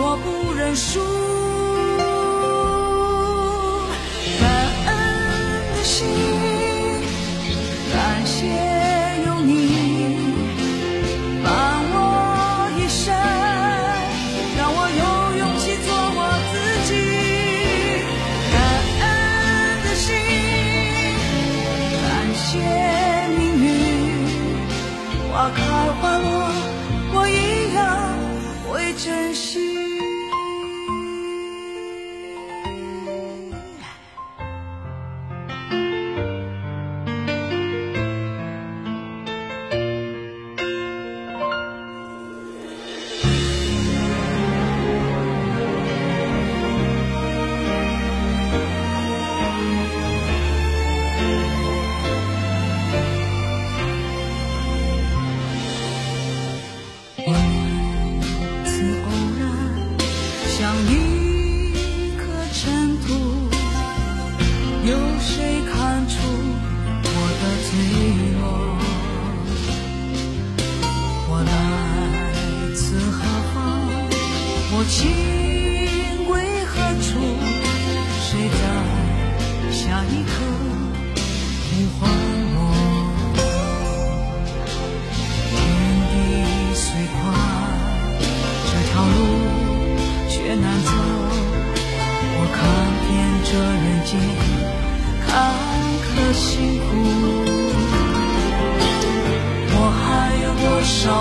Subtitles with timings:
[0.00, 1.37] 我不认输。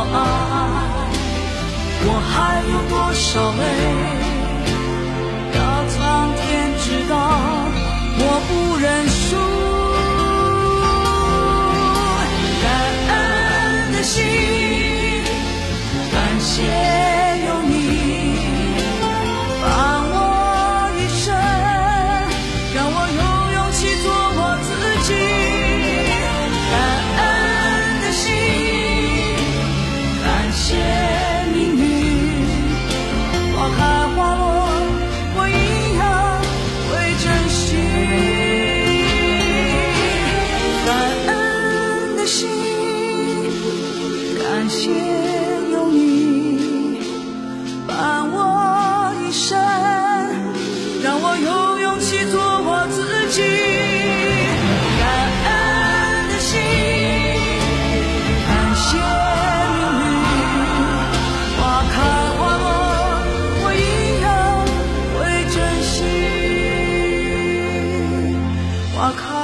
[0.02, 0.16] 爱，
[2.06, 3.62] 我还有多少泪？
[5.54, 5.58] 让
[5.90, 5.96] 苍
[6.36, 6.44] 天
[6.80, 7.14] 知道，
[8.20, 9.47] 我不认输。
[68.98, 69.37] 我靠！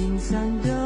[0.00, 0.79] 心酸的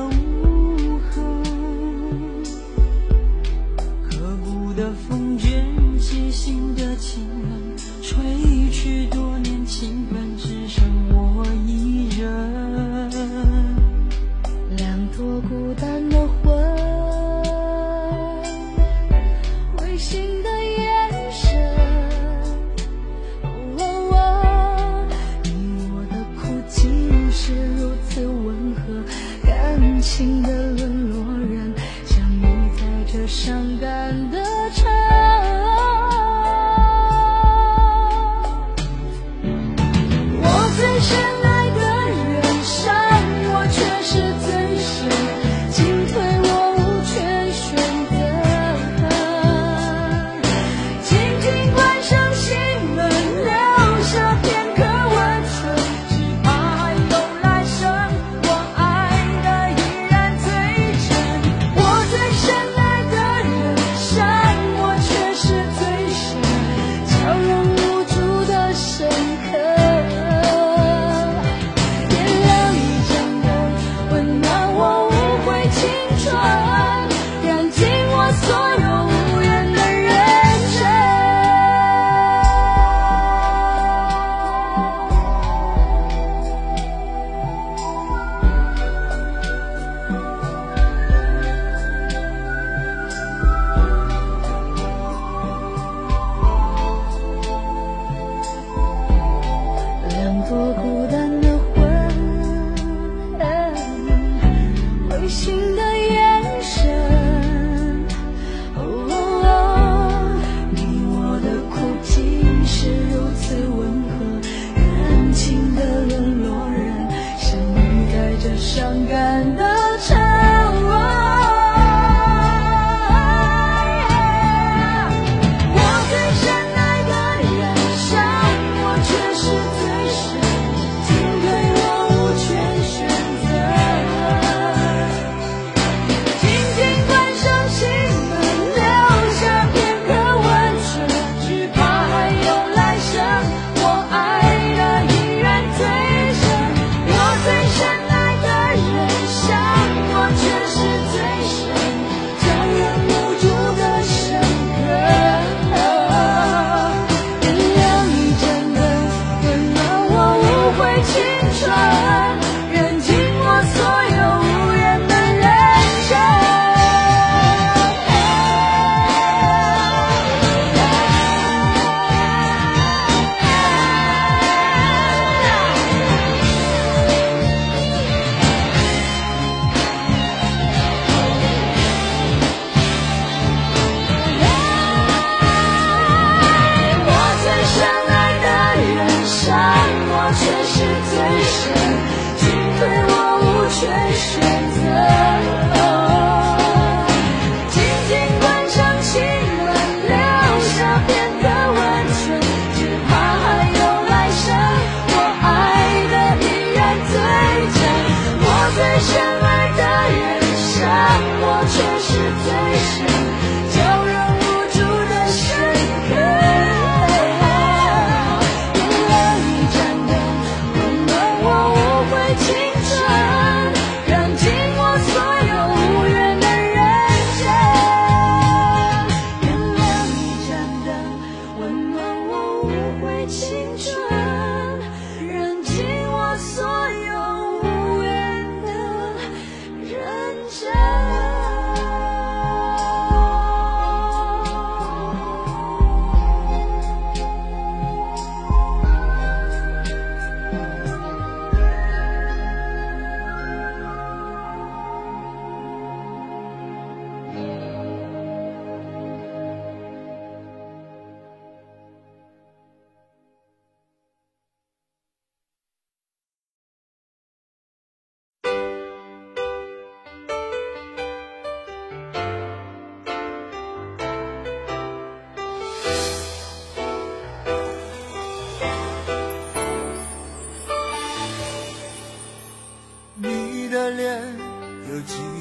[118.75, 119.74] 伤感的。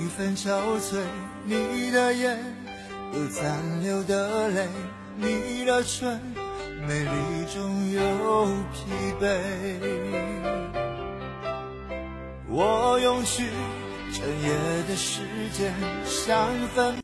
[0.03, 1.01] 有几分憔悴，
[1.45, 2.37] 你的眼
[3.13, 4.67] 有残留的泪，
[5.15, 6.19] 你的唇
[6.85, 7.09] 美丽
[7.53, 8.91] 中有疲
[9.21, 9.39] 惫。
[12.49, 13.47] 我用去
[14.11, 14.49] 整夜
[14.89, 15.21] 的时
[15.53, 15.73] 间，
[16.05, 16.91] 想分。